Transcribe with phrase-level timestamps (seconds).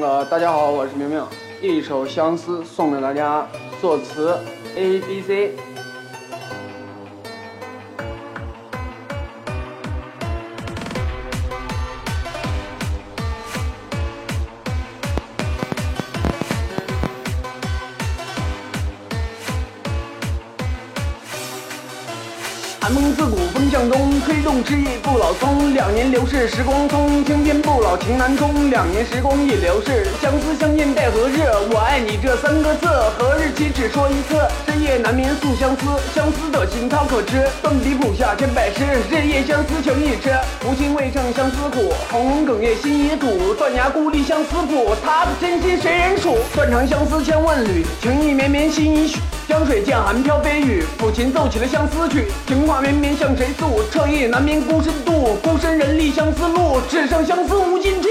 [0.00, 1.22] 呃大家好，我是明明，
[1.60, 3.46] 一首相思送给大家，
[3.78, 4.38] 作词
[4.74, 5.52] A B C。
[22.82, 25.72] 寒风自古风向东，吹动枝叶不老松。
[25.72, 28.70] 两年流逝时光匆，青天不老情难终。
[28.70, 31.46] 两年时光一流逝，相思相见待何日？
[31.70, 34.34] 我爱你这三个字，何日起只说一次？
[34.66, 37.46] 深夜难眠诉相思，相思的心他可知？
[37.62, 40.34] 断笔谱下千百诗，日夜相思情一痴。
[40.66, 43.54] 无心未胜相思苦，轰轰哽咽心已堵。
[43.54, 46.36] 断崖孤立相思苦，他的真心谁人数？
[46.52, 49.20] 断肠相思千万缕，情意绵绵心已许。
[49.48, 52.26] 江水渐寒飘飞雨，抚琴奏起了相思曲。
[52.46, 53.82] 情话绵绵向谁诉？
[53.90, 58.08] 彻夜难眠孤身渡，孤身人立相思路，只剩相思无尽处。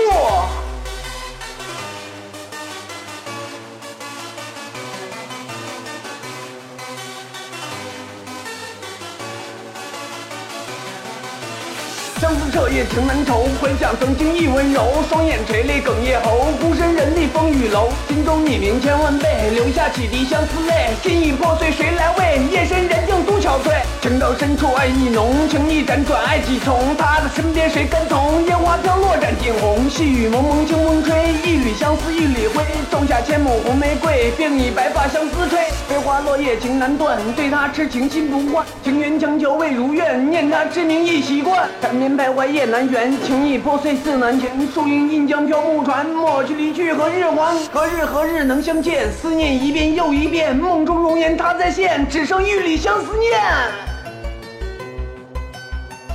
[12.20, 22.40] 相思彻夜情难酬，回想曾经亦温柔，双眼垂泪哽咽喉，孤身人立风雨楼，心中你名千万倍，留下几滴相思泪，心已破碎谁来慰？
[22.52, 23.81] 夜深人静独憔悴，
[24.12, 28.46] 情到深处爱意浓，情意辗转爱几重，他的身边谁跟从？
[28.46, 47.56] 烟花飘落染尽红，细雨蒙蒙清风吹，一缕相思一缕灰，种下千亩红玫瑰，并以白发相思吹，飞花落叶情难断，对他痴情心不换，情缘强求未如愿，念他痴名已习惯，缠绵徘徊夜难圆，情意破碎似难全，树影印江漂木船，莫去离去何日还？
[47.72, 49.10] 何日何日能相见？
[49.10, 54.01] 思念一遍又一遍，梦中容颜他再现，只剩一缕相思念。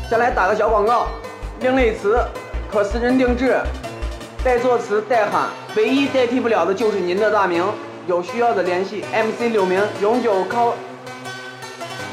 [0.08, 1.08] 先来打个小广告，
[1.60, 2.24] 另类词
[2.70, 3.60] 可私人定制，
[4.44, 7.64] 代作词代喊，唯一代替不了的就是您的大名。
[8.06, 10.74] 有需要的联系 MC 柳明，永久 Q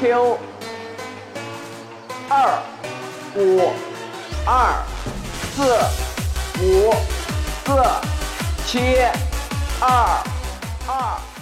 [0.00, 0.38] Q
[2.28, 2.58] 二
[3.36, 3.70] 五
[4.44, 4.82] 二
[5.54, 5.62] 四
[6.60, 6.92] 五
[7.64, 7.80] 四
[8.66, 8.96] 七
[9.80, 10.18] 二
[10.88, 11.33] 二。